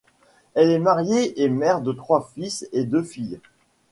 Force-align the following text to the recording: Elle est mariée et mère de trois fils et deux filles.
Elle 0.55 0.71
est 0.71 0.79
mariée 0.79 1.39
et 1.43 1.47
mère 1.47 1.79
de 1.79 1.91
trois 1.91 2.27
fils 2.33 2.67
et 2.71 2.85
deux 2.85 3.03
filles. 3.03 3.39